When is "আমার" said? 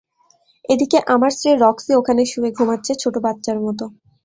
1.13-1.31